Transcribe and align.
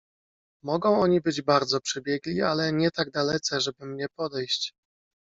"Mogą 0.63 0.99
oni 1.01 1.21
być 1.21 1.41
bardzo 1.41 1.81
przebiegli, 1.81 2.41
ale 2.41 2.73
nie 2.73 2.91
tak 2.91 3.11
dalece, 3.11 3.61
żeby 3.61 3.85
mnie 3.85 4.05
podejść." 4.17 4.73